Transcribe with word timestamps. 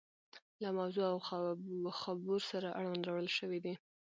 له 0.61 0.69
موضوع 0.77 1.05
او 1.11 1.17
خبور 2.01 2.39
سره 2.51 2.67
اړوند 2.79 3.05
راوړل 3.07 3.29
شوي 3.37 3.59
دي. 3.65 3.73